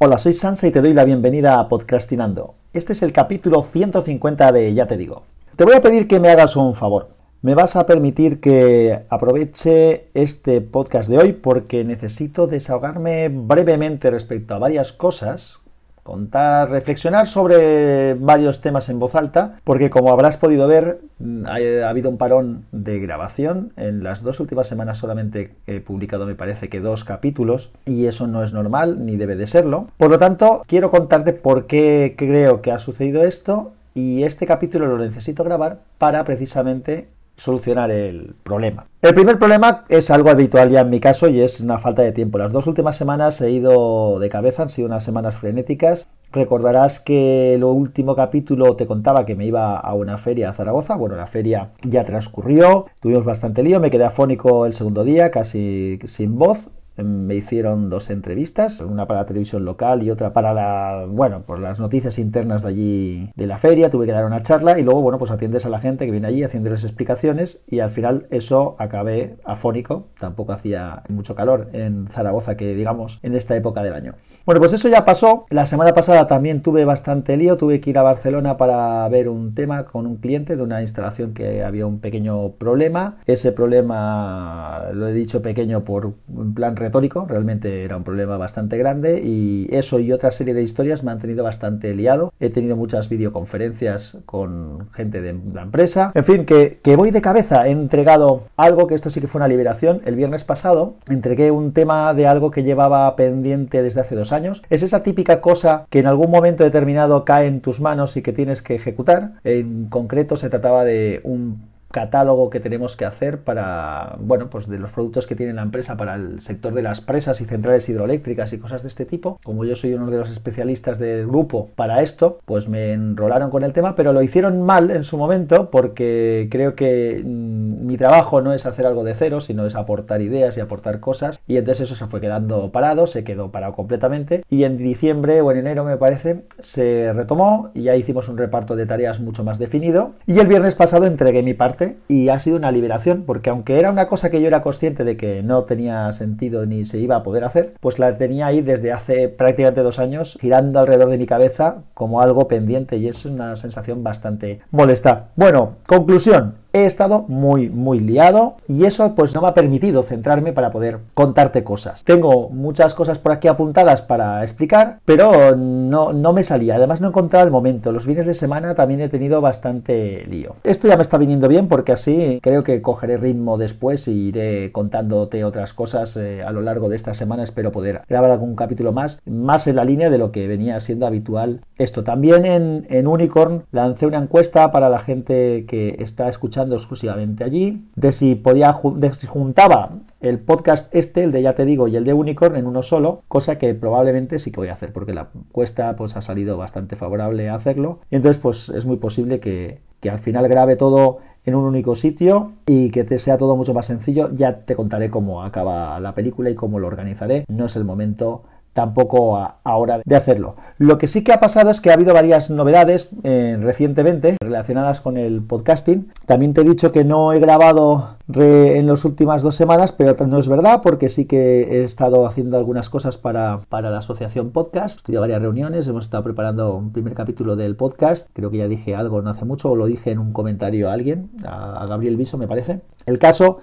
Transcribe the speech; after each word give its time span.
Hola, 0.00 0.18
soy 0.18 0.32
Sansa 0.32 0.66
y 0.66 0.72
te 0.72 0.80
doy 0.80 0.92
la 0.92 1.04
bienvenida 1.04 1.60
a 1.60 1.68
Podcastinando. 1.68 2.56
Este 2.72 2.94
es 2.94 3.02
el 3.02 3.12
capítulo 3.12 3.62
150 3.62 4.50
de 4.50 4.74
Ya 4.74 4.88
te 4.88 4.96
digo. 4.96 5.22
Te 5.54 5.64
voy 5.64 5.76
a 5.76 5.80
pedir 5.80 6.08
que 6.08 6.18
me 6.18 6.30
hagas 6.30 6.56
un 6.56 6.74
favor. 6.74 7.10
Me 7.42 7.54
vas 7.54 7.76
a 7.76 7.86
permitir 7.86 8.40
que 8.40 9.04
aproveche 9.08 10.08
este 10.12 10.60
podcast 10.62 11.08
de 11.08 11.18
hoy 11.18 11.32
porque 11.32 11.84
necesito 11.84 12.48
desahogarme 12.48 13.28
brevemente 13.28 14.10
respecto 14.10 14.54
a 14.54 14.58
varias 14.58 14.92
cosas 14.92 15.60
contar, 16.04 16.70
reflexionar 16.70 17.26
sobre 17.26 18.14
varios 18.14 18.60
temas 18.60 18.88
en 18.88 19.00
voz 19.00 19.16
alta, 19.16 19.56
porque 19.64 19.90
como 19.90 20.12
habrás 20.12 20.36
podido 20.36 20.68
ver, 20.68 21.00
mm, 21.18 21.46
ha, 21.46 21.88
habido 21.88 22.10
un 22.10 22.18
parón 22.18 22.66
de 22.70 23.00
grabación. 23.00 23.72
En 23.76 24.04
las 24.04 24.22
dos 24.22 24.38
últimas 24.38 24.68
semanas 24.68 24.98
solamente 24.98 25.54
he 25.66 25.80
publicado, 25.80 26.26
me 26.26 26.36
parece 26.36 26.68
que 26.68 26.80
dos 26.80 27.04
capítulos, 27.04 27.72
y 27.86 28.06
eso 28.06 28.28
no 28.28 28.44
es 28.44 28.52
normal 28.52 29.04
ni 29.04 29.16
debe 29.16 29.34
de 29.34 29.48
serlo. 29.48 29.88
Por 29.96 30.10
lo 30.10 30.18
tanto, 30.18 30.62
quiero 30.66 30.90
contarte 30.90 31.32
por 31.32 31.66
qué 31.66 32.14
creo 32.16 32.60
que 32.60 32.70
ha 32.70 32.78
sucedido 32.78 33.24
esto, 33.24 33.72
y 33.94 34.24
este 34.24 34.46
capítulo 34.46 34.86
lo 34.86 34.98
necesito 34.98 35.44
grabar 35.44 35.78
para 35.98 36.24
precisamente 36.24 37.08
solucionar 37.36 37.90
el 37.90 38.34
problema. 38.42 38.86
El 39.02 39.14
primer 39.14 39.38
problema 39.38 39.84
es 39.88 40.10
algo 40.10 40.30
habitual 40.30 40.70
ya 40.70 40.80
en 40.80 40.90
mi 40.90 41.00
caso 41.00 41.28
y 41.28 41.40
es 41.40 41.60
una 41.60 41.78
falta 41.78 42.02
de 42.02 42.12
tiempo. 42.12 42.38
Las 42.38 42.52
dos 42.52 42.66
últimas 42.66 42.96
semanas 42.96 43.40
he 43.40 43.50
ido 43.50 44.18
de 44.18 44.28
cabeza, 44.28 44.62
han 44.62 44.68
sido 44.68 44.86
unas 44.86 45.04
semanas 45.04 45.36
frenéticas. 45.36 46.08
Recordarás 46.32 47.00
que 47.00 47.54
el 47.54 47.62
último 47.62 48.16
capítulo 48.16 48.74
te 48.76 48.86
contaba 48.86 49.24
que 49.24 49.36
me 49.36 49.46
iba 49.46 49.76
a 49.76 49.94
una 49.94 50.18
feria 50.18 50.50
a 50.50 50.52
Zaragoza. 50.52 50.96
Bueno, 50.96 51.16
la 51.16 51.26
feria 51.26 51.70
ya 51.82 52.04
transcurrió, 52.04 52.86
tuvimos 53.00 53.24
bastante 53.24 53.62
lío, 53.62 53.78
me 53.78 53.90
quedé 53.90 54.04
afónico 54.04 54.66
el 54.66 54.74
segundo 54.74 55.04
día, 55.04 55.30
casi 55.30 55.98
sin 56.04 56.38
voz 56.38 56.70
me 56.96 57.34
hicieron 57.34 57.90
dos 57.90 58.10
entrevistas, 58.10 58.80
una 58.80 59.06
para 59.06 59.20
la 59.20 59.26
televisión 59.26 59.64
local 59.64 60.02
y 60.02 60.10
otra 60.10 60.32
para 60.32 60.54
la, 60.54 61.06
bueno, 61.08 61.42
por 61.42 61.58
las 61.58 61.80
noticias 61.80 62.18
internas 62.18 62.62
de 62.62 62.68
allí 62.68 63.30
de 63.34 63.46
la 63.46 63.58
feria, 63.58 63.90
tuve 63.90 64.06
que 64.06 64.12
dar 64.12 64.24
una 64.24 64.42
charla 64.42 64.78
y 64.78 64.82
luego, 64.82 65.02
bueno, 65.02 65.18
pues 65.18 65.30
atiendes 65.30 65.66
a 65.66 65.68
la 65.68 65.80
gente 65.80 66.06
que 66.06 66.12
viene 66.12 66.28
allí 66.28 66.42
haciéndoles 66.42 66.84
explicaciones 66.84 67.62
y 67.66 67.80
al 67.80 67.90
final 67.90 68.26
eso 68.30 68.76
acabé 68.78 69.36
afónico, 69.44 70.08
tampoco 70.18 70.52
hacía 70.52 71.02
mucho 71.08 71.34
calor 71.34 71.68
en 71.72 72.08
Zaragoza 72.08 72.56
que 72.56 72.74
digamos 72.74 73.18
en 73.22 73.34
esta 73.34 73.56
época 73.56 73.82
del 73.82 73.94
año. 73.94 74.14
Bueno, 74.46 74.60
pues 74.60 74.72
eso 74.72 74.88
ya 74.88 75.04
pasó, 75.04 75.46
la 75.50 75.66
semana 75.66 75.94
pasada 75.94 76.26
también 76.26 76.62
tuve 76.62 76.84
bastante 76.84 77.36
lío, 77.36 77.56
tuve 77.56 77.80
que 77.80 77.90
ir 77.90 77.98
a 77.98 78.02
Barcelona 78.02 78.56
para 78.56 79.08
ver 79.08 79.28
un 79.28 79.54
tema 79.54 79.84
con 79.84 80.06
un 80.06 80.16
cliente 80.16 80.56
de 80.56 80.62
una 80.62 80.82
instalación 80.82 81.34
que 81.34 81.64
había 81.64 81.86
un 81.86 82.00
pequeño 82.00 82.52
problema, 82.52 83.18
ese 83.26 83.52
problema 83.52 84.90
lo 84.92 85.08
he 85.08 85.12
dicho 85.12 85.42
pequeño 85.42 85.84
por 85.84 86.12
un 86.28 86.54
plan 86.54 86.74
retórico, 86.84 87.26
realmente 87.28 87.84
era 87.84 87.96
un 87.96 88.04
problema 88.04 88.36
bastante 88.36 88.78
grande 88.78 89.20
y 89.24 89.66
eso 89.70 89.98
y 89.98 90.12
otra 90.12 90.30
serie 90.30 90.54
de 90.54 90.62
historias 90.62 91.02
me 91.02 91.10
han 91.10 91.18
tenido 91.18 91.42
bastante 91.44 91.94
liado. 91.94 92.32
He 92.40 92.50
tenido 92.50 92.76
muchas 92.76 93.08
videoconferencias 93.08 94.18
con 94.26 94.90
gente 94.92 95.20
de 95.20 95.34
la 95.52 95.62
empresa. 95.62 96.12
En 96.14 96.24
fin, 96.24 96.44
que, 96.44 96.78
que 96.82 96.96
voy 96.96 97.10
de 97.10 97.22
cabeza. 97.22 97.66
He 97.66 97.70
entregado 97.70 98.44
algo 98.56 98.86
que 98.86 98.94
esto 98.94 99.10
sí 99.10 99.20
que 99.20 99.26
fue 99.26 99.38
una 99.38 99.48
liberación. 99.48 100.02
El 100.04 100.16
viernes 100.16 100.44
pasado 100.44 100.96
entregué 101.08 101.50
un 101.50 101.72
tema 101.72 102.12
de 102.14 102.26
algo 102.26 102.50
que 102.50 102.62
llevaba 102.62 103.16
pendiente 103.16 103.82
desde 103.82 104.00
hace 104.00 104.14
dos 104.14 104.32
años. 104.32 104.62
Es 104.70 104.82
esa 104.82 105.02
típica 105.02 105.40
cosa 105.40 105.86
que 105.90 106.00
en 106.00 106.06
algún 106.06 106.30
momento 106.30 106.64
determinado 106.64 107.24
cae 107.24 107.46
en 107.46 107.60
tus 107.60 107.80
manos 107.80 108.16
y 108.16 108.22
que 108.22 108.32
tienes 108.32 108.62
que 108.62 108.74
ejecutar. 108.74 109.32
En 109.44 109.86
concreto 109.86 110.36
se 110.36 110.50
trataba 110.50 110.84
de 110.84 111.20
un 111.24 111.73
catálogo 111.94 112.50
que 112.50 112.58
tenemos 112.58 112.96
que 112.96 113.04
hacer 113.04 113.38
para, 113.38 114.16
bueno, 114.18 114.50
pues 114.50 114.68
de 114.68 114.80
los 114.80 114.90
productos 114.90 115.28
que 115.28 115.36
tiene 115.36 115.52
la 115.52 115.62
empresa 115.62 115.96
para 115.96 116.16
el 116.16 116.40
sector 116.40 116.74
de 116.74 116.82
las 116.82 117.00
presas 117.00 117.40
y 117.40 117.44
centrales 117.44 117.88
hidroeléctricas 117.88 118.52
y 118.52 118.58
cosas 118.58 118.82
de 118.82 118.88
este 118.88 119.04
tipo. 119.04 119.38
Como 119.44 119.64
yo 119.64 119.76
soy 119.76 119.94
uno 119.94 120.10
de 120.10 120.18
los 120.18 120.32
especialistas 120.32 120.98
del 120.98 121.28
grupo 121.28 121.70
para 121.76 122.02
esto, 122.02 122.40
pues 122.46 122.68
me 122.68 122.92
enrolaron 122.92 123.48
con 123.48 123.62
el 123.62 123.72
tema, 123.72 123.94
pero 123.94 124.12
lo 124.12 124.22
hicieron 124.22 124.62
mal 124.62 124.90
en 124.90 125.04
su 125.04 125.16
momento 125.16 125.70
porque 125.70 126.48
creo 126.50 126.74
que 126.74 127.22
mm, 127.24 127.86
mi 127.86 127.96
trabajo 127.96 128.40
no 128.40 128.52
es 128.52 128.66
hacer 128.66 128.86
algo 128.86 129.04
de 129.04 129.14
cero, 129.14 129.40
sino 129.40 129.64
es 129.64 129.76
aportar 129.76 130.20
ideas 130.20 130.56
y 130.56 130.60
aportar 130.60 130.98
cosas. 130.98 131.40
Y 131.46 131.58
entonces 131.58 131.82
eso 131.82 131.94
se 131.94 132.10
fue 132.10 132.20
quedando 132.20 132.72
parado, 132.72 133.06
se 133.06 133.22
quedó 133.22 133.52
parado 133.52 133.72
completamente. 133.72 134.42
Y 134.50 134.64
en 134.64 134.78
diciembre 134.78 135.42
o 135.42 135.52
en 135.52 135.58
enero, 135.58 135.84
me 135.84 135.96
parece, 135.96 136.42
se 136.58 137.12
retomó 137.12 137.70
y 137.72 137.84
ya 137.84 137.94
hicimos 137.94 138.28
un 138.28 138.36
reparto 138.36 138.74
de 138.74 138.86
tareas 138.86 139.20
mucho 139.20 139.44
más 139.44 139.60
definido. 139.60 140.14
Y 140.26 140.40
el 140.40 140.48
viernes 140.48 140.74
pasado 140.74 141.06
entregué 141.06 141.44
mi 141.44 141.54
parte 141.54 141.83
y 142.08 142.28
ha 142.28 142.38
sido 142.38 142.56
una 142.56 142.72
liberación 142.72 143.24
porque 143.26 143.50
aunque 143.50 143.78
era 143.78 143.90
una 143.90 144.08
cosa 144.08 144.30
que 144.30 144.40
yo 144.40 144.46
era 144.46 144.62
consciente 144.62 145.04
de 145.04 145.16
que 145.16 145.42
no 145.42 145.64
tenía 145.64 146.12
sentido 146.12 146.66
ni 146.66 146.84
se 146.84 146.98
iba 146.98 147.16
a 147.16 147.22
poder 147.22 147.44
hacer, 147.44 147.74
pues 147.80 147.98
la 147.98 148.16
tenía 148.18 148.46
ahí 148.46 148.60
desde 148.60 148.92
hace 148.92 149.28
prácticamente 149.28 149.82
dos 149.82 149.98
años 149.98 150.38
girando 150.40 150.80
alrededor 150.80 151.10
de 151.10 151.18
mi 151.18 151.26
cabeza 151.26 151.82
como 151.94 152.20
algo 152.20 152.48
pendiente 152.48 152.96
y 152.96 153.08
es 153.08 153.24
una 153.24 153.56
sensación 153.56 154.02
bastante 154.02 154.60
molesta. 154.70 155.28
Bueno, 155.36 155.76
conclusión, 155.86 156.54
he 156.74 156.86
estado 156.86 157.24
muy, 157.28 157.70
muy 157.70 158.00
liado 158.00 158.56
y 158.66 158.84
eso 158.84 159.14
pues 159.14 159.32
no 159.32 159.40
me 159.40 159.46
ha 159.46 159.54
permitido 159.54 160.02
centrarme 160.02 160.52
para 160.52 160.72
poder 160.72 160.98
contarte 161.14 161.62
cosas. 161.62 162.02
Tengo 162.02 162.50
muchas 162.50 162.94
cosas 162.94 163.20
por 163.20 163.30
aquí 163.30 163.46
apuntadas 163.46 164.02
para 164.02 164.42
explicar, 164.42 164.98
pero 165.04 165.54
no, 165.54 166.12
no 166.12 166.32
me 166.32 166.42
salía. 166.42 166.74
Además 166.74 167.00
no 167.00 167.08
encontraba 167.08 167.44
el 167.44 167.52
momento. 167.52 167.92
Los 167.92 168.04
fines 168.04 168.26
de 168.26 168.34
semana 168.34 168.74
también 168.74 169.00
he 169.00 169.08
tenido 169.08 169.40
bastante 169.40 170.26
lío. 170.28 170.56
Esto 170.64 170.88
ya 170.88 170.96
me 170.96 171.02
está 171.02 171.16
viniendo 171.16 171.46
bien 171.46 171.68
porque 171.68 171.92
así 171.92 172.40
creo 172.42 172.64
que 172.64 172.82
cogeré 172.82 173.18
ritmo 173.18 173.56
después 173.56 174.08
y 174.08 174.28
iré 174.28 174.72
contándote 174.72 175.44
otras 175.44 175.74
cosas 175.74 176.16
eh, 176.16 176.42
a 176.42 176.50
lo 176.50 176.60
largo 176.60 176.88
de 176.88 176.96
esta 176.96 177.14
semana. 177.14 177.44
Espero 177.44 177.70
poder 177.70 178.02
grabar 178.08 178.32
algún 178.32 178.56
capítulo 178.56 178.90
más, 178.90 179.20
más 179.26 179.68
en 179.68 179.76
la 179.76 179.84
línea 179.84 180.10
de 180.10 180.18
lo 180.18 180.32
que 180.32 180.48
venía 180.48 180.80
siendo 180.80 181.06
habitual 181.06 181.60
esto. 181.78 182.02
También 182.02 182.44
en 182.88 183.06
Unicorn 183.06 183.62
lancé 183.70 184.06
una 184.06 184.18
encuesta 184.18 184.72
para 184.72 184.88
la 184.88 184.98
gente 184.98 185.66
que 185.68 185.96
está 186.00 186.28
escuchando 186.28 186.63
exclusivamente 186.72 187.44
allí, 187.44 187.86
de 187.94 188.12
si 188.12 188.34
podía 188.34 188.76
de 188.96 189.14
si 189.14 189.26
juntaba 189.26 189.98
el 190.20 190.38
podcast 190.38 190.94
este, 190.94 191.24
el 191.24 191.32
de 191.32 191.42
ya 191.42 191.54
te 191.54 191.64
digo, 191.64 191.88
y 191.88 191.96
el 191.96 192.04
de 192.04 192.12
Unicorn 192.12 192.56
en 192.56 192.66
uno 192.66 192.82
solo, 192.82 193.22
cosa 193.28 193.58
que 193.58 193.74
probablemente 193.74 194.38
sí 194.38 194.50
que 194.50 194.60
voy 194.60 194.68
a 194.68 194.72
hacer, 194.72 194.92
porque 194.92 195.14
la 195.14 195.28
encuesta 195.34 195.96
pues 195.96 196.16
ha 196.16 196.20
salido 196.20 196.56
bastante 196.56 196.96
favorable 196.96 197.48
a 197.48 197.54
hacerlo, 197.54 198.00
y 198.10 198.16
entonces 198.16 198.40
pues 198.40 198.68
es 198.68 198.86
muy 198.86 198.96
posible 198.96 199.40
que, 199.40 199.80
que 200.00 200.10
al 200.10 200.18
final 200.18 200.48
grabe 200.48 200.76
todo 200.76 201.18
en 201.46 201.54
un 201.54 201.64
único 201.64 201.94
sitio 201.94 202.52
y 202.66 202.90
que 202.90 203.04
te 203.04 203.18
sea 203.18 203.38
todo 203.38 203.56
mucho 203.56 203.74
más 203.74 203.86
sencillo. 203.86 204.30
Ya 204.34 204.64
te 204.64 204.74
contaré 204.76 205.10
cómo 205.10 205.42
acaba 205.42 205.98
la 206.00 206.14
película 206.14 206.50
y 206.50 206.54
cómo 206.54 206.78
lo 206.78 206.86
organizaré. 206.86 207.44
No 207.48 207.66
es 207.66 207.76
el 207.76 207.84
momento 207.84 208.44
tampoco 208.74 209.38
a, 209.38 209.58
hora 209.64 210.02
de 210.04 210.16
hacerlo. 210.16 210.56
Lo 210.76 210.98
que 210.98 211.08
sí 211.08 211.24
que 211.24 211.32
ha 211.32 211.40
pasado 211.40 211.70
es 211.70 211.80
que 211.80 211.90
ha 211.90 211.94
habido 211.94 212.12
varias 212.12 212.50
novedades 212.50 213.08
eh, 213.22 213.56
recientemente 213.58 214.36
relacionadas 214.40 215.00
con 215.00 215.16
el 215.16 215.42
podcasting. 215.42 216.12
También 216.26 216.52
te 216.52 216.60
he 216.60 216.64
dicho 216.64 216.92
que 216.92 217.04
no 217.04 217.32
he 217.32 217.38
grabado 217.38 218.16
en 218.34 218.86
las 218.86 219.04
últimas 219.04 219.42
dos 219.42 219.54
semanas, 219.54 219.92
pero 219.92 220.14
no 220.26 220.38
es 220.38 220.48
verdad 220.48 220.80
porque 220.82 221.08
sí 221.08 221.26
que 221.26 221.62
he 221.62 221.84
estado 221.84 222.26
haciendo 222.26 222.58
algunas 222.58 222.90
cosas 222.90 223.16
para, 223.16 223.60
para 223.68 223.90
la 223.90 223.98
asociación 223.98 224.50
podcast. 224.50 225.00
He 225.00 225.02
tenido 225.04 225.20
varias 225.22 225.40
reuniones, 225.40 225.86
hemos 225.88 226.04
estado 226.04 226.24
preparando 226.24 226.74
un 226.74 226.92
primer 226.92 227.14
capítulo 227.14 227.56
del 227.56 227.76
podcast. 227.76 228.28
Creo 228.32 228.50
que 228.50 228.58
ya 228.58 228.68
dije 228.68 228.94
algo 228.94 229.22
no 229.22 229.30
hace 229.30 229.44
mucho 229.44 229.70
o 229.70 229.76
lo 229.76 229.86
dije 229.86 230.10
en 230.10 230.18
un 230.18 230.32
comentario 230.32 230.90
a 230.90 230.92
alguien, 230.92 231.30
a 231.46 231.86
Gabriel 231.86 232.16
Viso 232.16 232.36
me 232.38 232.48
parece. 232.48 232.80
El 233.06 233.18
caso 233.18 233.60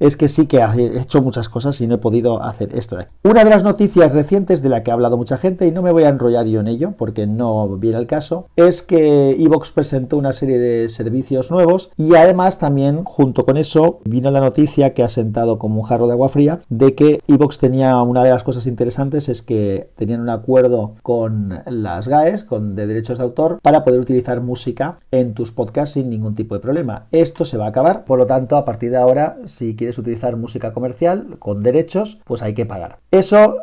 es 0.00 0.16
que 0.16 0.28
sí 0.28 0.46
que 0.46 0.58
he 0.58 0.98
hecho 0.98 1.22
muchas 1.22 1.48
cosas 1.48 1.80
y 1.80 1.86
no 1.86 1.96
he 1.96 1.98
podido 1.98 2.42
hacer 2.42 2.76
esto 2.76 2.96
de 2.96 3.02
aquí. 3.02 3.14
Una 3.22 3.44
de 3.44 3.50
las 3.50 3.62
noticias 3.62 4.12
recientes 4.12 4.62
de 4.62 4.68
la 4.68 4.82
que 4.82 4.90
ha 4.90 4.94
hablado 4.94 5.16
mucha 5.16 5.38
gente, 5.38 5.66
y 5.66 5.70
no 5.70 5.82
me 5.82 5.92
voy 5.92 6.04
a 6.04 6.08
enrollar 6.08 6.46
yo 6.46 6.60
en 6.60 6.68
ello 6.68 6.94
porque 6.96 7.26
no 7.26 7.68
viene 7.76 7.98
el 7.98 8.06
caso, 8.06 8.48
es 8.56 8.82
que 8.82 9.32
Evox 9.32 9.72
presentó 9.72 10.16
una 10.16 10.32
serie 10.32 10.58
de 10.58 10.88
servicios 10.88 11.50
nuevos 11.50 11.90
y 11.96 12.14
además 12.14 12.58
también 12.58 13.04
junto 13.04 13.44
con 13.44 13.56
eso 13.56 14.00
vino 14.04 14.30
la 14.30 14.40
noticia 14.40 14.94
que 14.94 15.02
ha 15.02 15.08
sentado 15.08 15.58
como 15.58 15.80
un 15.80 15.86
jarro 15.86 16.06
de 16.06 16.12
agua 16.14 16.28
fría 16.28 16.60
de 16.68 16.94
que 16.94 17.20
Evox 17.28 17.58
tenía 17.58 18.00
una 18.02 18.24
de 18.24 18.30
las 18.30 18.42
cosas 18.42 18.66
interesantes 18.66 19.28
es 19.28 19.42
que 19.42 19.90
tenían 19.96 20.20
un 20.20 20.30
acuerdo 20.30 20.94
con 21.02 21.60
las 21.66 22.08
GAES, 22.08 22.44
con 22.44 22.74
de 22.74 22.86
derechos 22.86 23.18
de 23.18 23.24
autor, 23.24 23.58
para 23.62 23.84
poder 23.84 24.00
utilizar 24.00 24.40
música 24.40 24.98
en 25.10 25.34
tus 25.34 25.50
podcasts 25.50 25.94
sin 25.94 26.08
ningún 26.10 26.34
tipo 26.34 26.54
de 26.54 26.60
problema. 26.60 27.06
Esto 27.10 27.44
se 27.44 27.58
va 27.58 27.66
a 27.66 27.68
acabar, 27.68 28.04
por 28.04 28.18
lo 28.18 28.26
tanto, 28.26 28.56
a 28.56 28.64
partir 28.64 28.90
de 28.90 28.96
ahora, 28.96 29.38
si 29.46 29.76
quieres 29.76 29.89
utilizar 29.98 30.36
música 30.36 30.72
comercial 30.72 31.36
con 31.38 31.62
derechos, 31.62 32.20
pues 32.24 32.42
hay 32.42 32.54
que 32.54 32.66
pagar. 32.66 32.98
Eso 33.10 33.56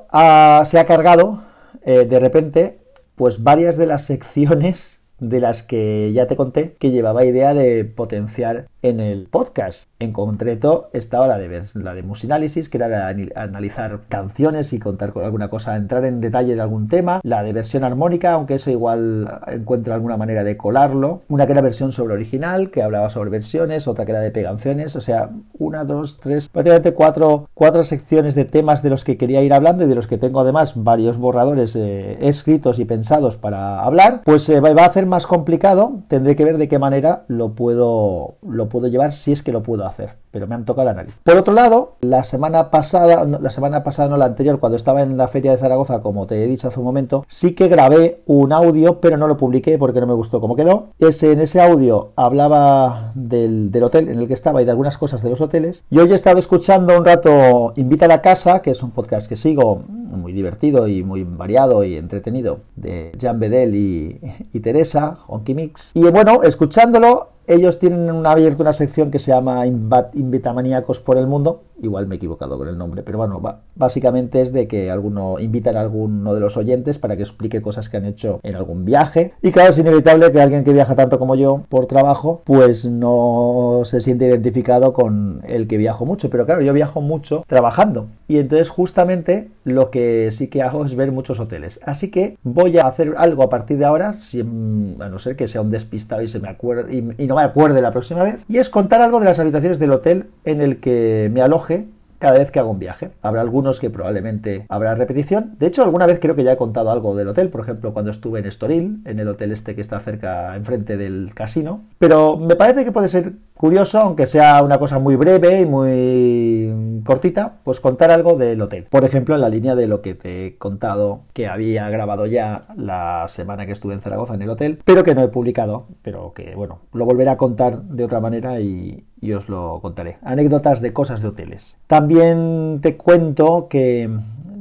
se 0.65 0.79
ha 0.79 0.85
cargado 0.87 1.41
eh, 1.83 2.05
de 2.05 2.19
repente, 2.19 2.79
pues 3.15 3.43
varias 3.43 3.77
de 3.77 3.87
las 3.87 4.03
secciones 4.03 4.99
de 5.19 5.39
las 5.39 5.63
que 5.63 6.11
ya 6.13 6.27
te 6.27 6.35
conté 6.35 6.73
que 6.73 6.91
llevaba 6.91 7.25
idea 7.25 7.53
de 7.53 7.85
potenciar 7.85 8.67
en 8.81 8.99
el 8.99 9.27
podcast. 9.27 9.89
En 9.99 10.13
concreto 10.13 10.89
estaba 10.93 11.27
la 11.27 11.37
de, 11.37 11.63
la 11.73 11.93
de 11.93 12.03
Musinálisis, 12.03 12.69
que 12.69 12.77
era 12.77 12.87
de 12.87 13.31
analizar 13.35 14.01
canciones 14.09 14.73
y 14.73 14.79
contar 14.79 15.13
con 15.13 15.23
alguna 15.23 15.49
cosa, 15.49 15.75
entrar 15.75 16.05
en 16.05 16.21
detalle 16.21 16.55
de 16.55 16.61
algún 16.61 16.87
tema. 16.87 17.19
La 17.23 17.43
de 17.43 17.53
versión 17.53 17.83
armónica, 17.83 18.33
aunque 18.33 18.55
eso 18.55 18.69
igual 18.71 19.41
encuentro 19.47 19.93
alguna 19.93 20.17
manera 20.17 20.43
de 20.43 20.57
colarlo. 20.57 21.21
Una 21.29 21.45
que 21.45 21.53
era 21.53 21.61
versión 21.61 21.91
sobre 21.91 22.13
original, 22.13 22.69
que 22.69 22.83
hablaba 22.83 23.09
sobre 23.09 23.29
versiones, 23.29 23.87
otra 23.87 24.05
que 24.05 24.11
era 24.11 24.21
de 24.21 24.31
peganciones. 24.31 24.95
O 24.95 25.01
sea, 25.01 25.31
una, 25.57 25.83
dos, 25.83 26.17
tres, 26.17 26.49
prácticamente 26.49 26.93
cuatro, 26.93 27.49
cuatro 27.53 27.83
secciones 27.83 28.35
de 28.35 28.45
temas 28.45 28.83
de 28.83 28.89
los 28.89 29.03
que 29.03 29.17
quería 29.17 29.41
ir 29.41 29.53
hablando 29.53 29.83
y 29.83 29.87
de 29.87 29.95
los 29.95 30.07
que 30.07 30.17
tengo 30.17 30.39
además 30.39 30.73
varios 30.75 31.17
borradores 31.17 31.75
eh, 31.75 32.17
escritos 32.21 32.79
y 32.79 32.85
pensados 32.85 33.37
para 33.37 33.81
hablar. 33.81 34.21
Pues 34.23 34.47
eh, 34.49 34.59
va 34.59 34.69
a 34.83 34.85
hacer 34.85 35.05
más 35.05 35.27
complicado. 35.27 36.01
Tendré 36.07 36.35
que 36.35 36.45
ver 36.45 36.57
de 36.57 36.67
qué 36.67 36.79
manera 36.79 37.23
lo 37.27 37.53
puedo, 37.53 38.35
puedo 38.69 38.87
llevar 38.87 39.11
si 39.11 39.31
es 39.31 39.41
que 39.41 39.51
lo 39.51 39.63
puedo 39.63 39.85
hacer, 39.85 40.17
pero 40.31 40.47
me 40.47 40.55
han 40.55 40.65
tocado 40.65 40.85
la 40.85 40.93
nariz. 40.93 41.19
Por 41.23 41.37
otro 41.37 41.53
lado, 41.53 41.95
la 42.01 42.23
semana 42.23 42.69
pasada, 42.69 43.25
la 43.25 43.51
semana 43.51 43.83
pasada 43.83 44.09
no 44.09 44.17
la 44.17 44.25
anterior, 44.25 44.59
cuando 44.59 44.75
estaba 44.75 45.01
en 45.01 45.17
la 45.17 45.27
feria 45.27 45.51
de 45.51 45.57
Zaragoza, 45.57 46.01
como 46.01 46.25
te 46.25 46.43
he 46.43 46.47
dicho 46.47 46.67
hace 46.67 46.79
un 46.79 46.85
momento, 46.85 47.25
sí 47.27 47.53
que 47.53 47.67
grabé 47.67 48.21
un 48.25 48.53
audio, 48.53 48.99
pero 48.99 49.17
no 49.17 49.27
lo 49.27 49.37
publiqué 49.37 49.77
porque 49.77 49.99
no 49.99 50.07
me 50.07 50.13
gustó 50.13 50.41
cómo 50.41 50.55
quedó. 50.55 50.87
Ese, 50.99 51.31
en 51.31 51.41
ese 51.41 51.61
audio 51.61 52.11
hablaba 52.15 53.11
del, 53.15 53.71
hotel 53.81 54.09
en 54.09 54.19
el 54.19 54.27
que 54.27 54.33
estaba 54.33 54.61
y 54.61 54.65
de 54.65 54.71
algunas 54.71 54.97
cosas 54.97 55.21
de 55.21 55.29
los 55.29 55.41
hoteles. 55.41 55.83
Y 55.89 55.99
hoy 55.99 56.11
he 56.11 56.15
estado 56.15 56.39
escuchando 56.39 56.97
un 56.97 57.05
rato 57.05 57.73
Invita 57.75 58.05
a 58.05 58.09
la 58.09 58.21
casa, 58.21 58.61
que 58.61 58.71
es 58.71 58.83
un 58.83 58.91
podcast 58.91 59.27
que 59.27 59.35
sigo, 59.35 59.83
muy 59.87 60.33
divertido 60.33 60.87
y 60.87 61.03
muy 61.03 61.23
variado 61.23 61.83
y 61.83 61.95
entretenido, 61.95 62.59
de 62.75 63.11
Jean 63.17 63.39
Bedel 63.39 63.75
y 63.75 64.59
Teresa, 64.59 65.19
Honky 65.27 65.53
Mix. 65.53 65.91
Y 65.93 66.03
bueno, 66.03 66.43
escuchándolo 66.43 67.36
ellos 67.47 67.79
tienen 67.79 68.11
una, 68.11 68.31
abierto 68.31 68.63
una 68.63 68.73
sección 68.73 69.09
que 69.09 69.19
se 69.19 69.31
llama 69.31 69.65
Invitamaníacos 69.65 70.99
por 70.99 71.17
el 71.17 71.27
Mundo. 71.27 71.63
Igual 71.81 72.07
me 72.07 72.15
he 72.15 72.17
equivocado 72.17 72.57
con 72.57 72.67
el 72.67 72.77
nombre, 72.77 73.03
pero 73.03 73.19
bueno, 73.19 73.41
básicamente 73.75 74.41
es 74.41 74.51
de 74.51 74.67
que 74.67 74.89
alguno 74.89 75.39
invitan 75.39 75.77
a 75.77 75.81
alguno 75.81 76.33
de 76.33 76.39
los 76.39 76.57
oyentes 76.57 76.97
para 76.97 77.15
que 77.15 77.21
explique 77.21 77.61
cosas 77.61 77.87
que 77.87 77.97
han 77.97 78.05
hecho 78.05 78.39
en 78.43 78.55
algún 78.55 78.83
viaje. 78.83 79.33
Y 79.41 79.51
claro, 79.51 79.69
es 79.69 79.77
inevitable 79.77 80.31
que 80.31 80.41
alguien 80.41 80.63
que 80.63 80.73
viaja 80.73 80.95
tanto 80.95 81.19
como 81.19 81.35
yo 81.35 81.61
por 81.69 81.85
trabajo, 81.85 82.41
pues 82.43 82.89
no 82.89 83.81
se 83.85 84.01
siente 84.01 84.27
identificado 84.27 84.91
con 84.91 85.41
el 85.47 85.67
que 85.67 85.77
viajo 85.77 86.05
mucho. 86.05 86.29
Pero 86.29 86.45
claro, 86.45 86.61
yo 86.61 86.73
viajo 86.73 86.99
mucho 86.99 87.45
trabajando. 87.47 88.07
Y 88.27 88.39
entonces 88.39 88.69
justamente 88.69 89.51
lo 89.63 89.91
que 89.91 90.31
sí 90.31 90.47
que 90.47 90.63
hago 90.63 90.83
es 90.83 90.95
ver 90.95 91.11
muchos 91.11 91.39
hoteles. 91.39 91.79
Así 91.85 92.09
que 92.09 92.37
voy 92.43 92.77
a 92.79 92.87
hacer 92.87 93.13
algo 93.17 93.43
a 93.43 93.49
partir 93.49 93.77
de 93.77 93.85
ahora, 93.85 94.13
si, 94.13 94.41
a 94.41 94.43
no 94.43 95.19
ser 95.19 95.35
que 95.35 95.47
sea 95.47 95.61
un 95.61 95.69
despistado 95.71 96.23
y 96.23 96.27
se 96.27 96.39
me 96.39 96.49
acuerde 96.49 96.95
y 97.17 97.27
no 97.27 97.36
me 97.37 97.43
acuerde 97.43 97.81
la 97.81 97.91
próxima 97.91 98.23
vez, 98.23 98.43
y 98.49 98.57
es 98.57 98.69
contar 98.69 99.01
algo 99.01 99.19
de 99.19 99.25
las 99.25 99.39
habitaciones 99.39 99.79
del 99.79 99.91
hotel 99.91 100.29
en 100.43 100.61
el 100.61 100.79
que 100.79 101.29
me 101.33 101.41
aloje 101.41 101.87
cada 102.19 102.37
vez 102.37 102.51
que 102.51 102.59
hago 102.59 102.71
un 102.71 102.79
viaje. 102.79 103.11
Habrá 103.21 103.41
algunos 103.41 103.79
que 103.79 103.89
probablemente 103.89 104.65
habrá 104.69 104.95
repetición. 104.95 105.55
De 105.59 105.67
hecho, 105.67 105.83
alguna 105.83 106.05
vez 106.05 106.19
creo 106.19 106.35
que 106.35 106.43
ya 106.43 106.53
he 106.53 106.57
contado 106.57 106.91
algo 106.91 107.15
del 107.15 107.27
hotel, 107.27 107.49
por 107.49 107.61
ejemplo, 107.61 107.93
cuando 107.93 108.11
estuve 108.11 108.39
en 108.39 108.45
Estoril, 108.45 109.01
en 109.05 109.19
el 109.19 109.27
hotel 109.27 109.51
este 109.51 109.75
que 109.75 109.81
está 109.81 109.99
cerca, 109.99 110.55
enfrente 110.55 110.97
del 110.97 111.31
casino. 111.33 111.83
Pero 111.99 112.37
me 112.37 112.55
parece 112.55 112.85
que 112.85 112.91
puede 112.91 113.09
ser 113.09 113.33
curioso, 113.53 113.99
aunque 113.99 114.27
sea 114.27 114.61
una 114.63 114.77
cosa 114.77 114.99
muy 114.99 115.15
breve 115.15 115.61
y 115.61 115.65
muy 115.65 117.01
cortita, 117.03 117.57
pues 117.63 117.79
contar 117.79 118.11
algo 118.11 118.35
del 118.35 118.61
hotel. 118.61 118.85
Por 118.89 119.03
ejemplo, 119.03 119.35
en 119.35 119.41
la 119.41 119.49
línea 119.49 119.75
de 119.75 119.87
lo 119.87 120.01
que 120.01 120.13
te 120.13 120.45
he 120.45 120.57
contado 120.57 121.21
que 121.33 121.47
había 121.47 121.89
grabado 121.89 122.25
ya 122.25 122.67
la 122.75 123.25
semana 123.27 123.65
que 123.65 123.71
estuve 123.71 123.93
en 123.93 124.01
Zaragoza 124.01 124.35
en 124.35 124.41
el 124.41 124.49
hotel, 124.49 124.79
pero 124.85 125.03
que 125.03 125.15
no 125.15 125.23
he 125.23 125.27
publicado, 125.27 125.87
pero 126.01 126.33
que 126.33 126.55
bueno, 126.55 126.79
lo 126.93 127.05
volveré 127.05 127.31
a 127.31 127.37
contar 127.37 127.81
de 127.83 128.03
otra 128.03 128.19
manera 128.19 128.59
y, 128.59 129.05
os 129.33 129.49
lo 129.49 129.79
contaré. 129.81 130.17
Anécdotas 130.23 130.81
de 130.81 130.93
cosas 130.93 131.21
de 131.21 131.29
hoteles. 131.29 131.75
También 131.87 132.79
te 132.81 132.97
cuento 132.97 133.67
que 133.69 134.09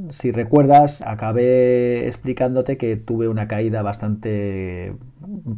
si 0.09 0.31
recuerdas, 0.31 1.01
acabé 1.05 2.07
explicándote 2.07 2.77
que 2.77 2.95
tuve 2.95 3.27
una 3.27 3.47
caída 3.47 3.81
bastante 3.81 4.95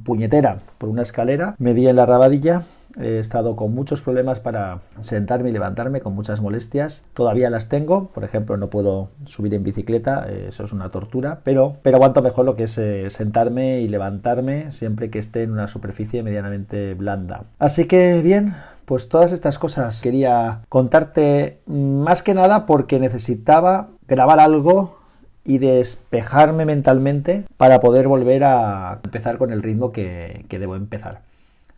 puñetera 0.04 0.60
por 0.78 0.90
una 0.90 1.04
escalera, 1.04 1.56
me 1.60 1.74
di 1.74 1.88
en 1.88 1.96
la 1.96 2.06
rabadilla, 2.06 2.62
he 3.00 3.20
estado 3.20 3.56
con 3.56 3.74
muchos 3.74 4.02
problemas 4.02 4.40
para 4.40 4.80
sentarme 5.00 5.50
y 5.50 5.52
levantarme, 5.52 6.02
con 6.02 6.14
muchas 6.14 6.42
molestias, 6.42 7.04
todavía 7.14 7.50
las 7.50 7.70
tengo, 7.70 8.08
por 8.08 8.24
ejemplo 8.24 8.58
no 8.58 8.70
puedo 8.70 9.10
subir 9.26 9.54
en 9.54 9.64
bicicleta, 9.64 10.28
eso 10.30 10.64
es 10.64 10.74
una 10.74 10.90
tortura, 10.90 11.42
pero, 11.44 11.74
pero 11.84 11.98
aguanto 11.98 12.22
mejor 12.22 12.46
lo 12.46 12.56
que 12.56 12.64
es 12.64 12.78
eh, 12.78 13.10
sentarme 13.10 13.82
y 13.82 13.88
levantarme 13.88 14.72
siempre 14.72 15.10
que 15.10 15.20
esté 15.20 15.44
en 15.44 15.52
una 15.52 15.68
superficie 15.68 16.24
medianamente 16.24 16.94
blanda. 16.96 17.44
Así 17.60 17.86
que 17.86 18.22
bien, 18.24 18.56
pues 18.90 19.08
todas 19.08 19.32
estas 19.32 19.60
cosas 19.60 20.02
quería 20.02 20.62
contarte 20.68 21.60
más 21.68 22.24
que 22.24 22.34
nada 22.34 22.66
porque 22.66 22.98
necesitaba 22.98 23.90
grabar 24.08 24.40
algo 24.40 24.98
y 25.46 25.60
despejarme 25.60 26.66
mentalmente 26.66 27.46
para 27.56 27.80
poder 27.80 28.08
volver 28.08 28.44
a 28.44 29.00
empezar 29.04 29.38
con 29.38 29.52
el 29.52 29.62
ritmo 29.62 29.92
que, 29.92 30.44
debo 30.50 30.76
empezar. 30.76 31.22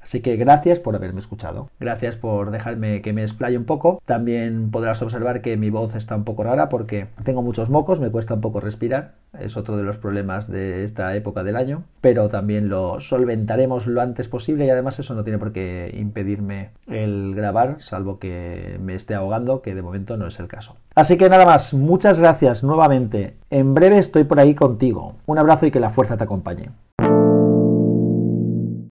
Así 0.02 0.22
que 0.22 0.36
gracias 0.36 0.80
por 0.80 0.96
haberme 0.96 1.20
escuchado. 1.20 1.70
Gracias 1.80 2.18
por 2.18 2.52
dejarme 2.52 3.02
que 3.02 3.14
me 3.14 3.24
explaye 3.24 3.58
un 3.58 3.66
poco. 3.66 4.02
También 4.06 4.72
podrás 4.72 5.02
observar 5.02 5.42
que 5.42 5.58
mi 5.58 5.70
voz 5.70 5.96
está 5.96 6.16
un 6.16 6.24
poco 6.24 6.44
rara 6.44 6.70
porque 6.70 7.08
tengo 7.24 7.44
muchos 7.44 7.70
mocos, 7.70 8.00
me 8.00 8.10
cuesta 8.10 8.34
un 8.34 8.42
poco 8.42 8.60
respirar. 8.60 9.14
Es 9.40 9.56
otro 9.56 9.78
de 9.78 9.84
los 9.84 9.98
problemas 9.98 10.50
de 10.50 10.84
esta 10.84 11.16
época 11.16 11.44
del 11.44 11.56
año. 11.56 11.84
Pero 12.02 12.30
también 12.30 12.68
lo 12.68 13.00
solventaremos 13.00 13.88
lo 13.88 14.02
antes 14.02 14.28
posible 14.28 14.66
y 14.66 14.70
además 14.70 15.00
eso 15.00 15.14
no 15.14 15.24
tiene 15.24 15.40
por 15.40 15.54
qué 15.54 15.94
impedirme 15.98 16.72
el 16.88 17.34
grabar, 17.36 17.78
salvo 17.80 18.20
que 18.20 18.78
me 18.82 18.96
esté 18.96 19.16
ahogando, 19.16 19.62
que 19.62 19.76
de 19.76 19.82
momento 19.82 20.18
no 20.18 20.28
es 20.28 20.40
el 20.40 20.48
caso. 20.48 20.76
Así 20.96 21.18
que 21.18 21.30
nada 21.30 21.46
más, 21.46 21.74
muchas 21.74 22.20
gracias 22.20 22.64
nuevamente. 22.64 23.38
En 23.50 23.74
breve 23.74 23.98
estoy 23.98 24.24
por 24.24 24.40
ahí 24.40 24.56
contigo. 24.56 25.16
Un 25.26 25.38
abrazo 25.38 25.66
y 25.66 25.72
que 25.72 25.80
la 25.80 25.90
fuerza 25.90 26.18
te 26.18 26.24
acompañe. 26.24 26.72